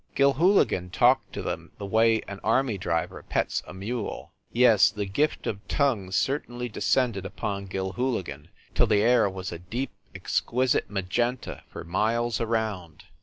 [0.15, 4.33] Gilhooligan talked to them the way an army driver pets a mule.
[4.51, 9.59] Yes, the gift of tongues certainly de scended upon Gilhooligan, till the air was a
[9.59, 13.03] deep, exquisite magenta for miles around.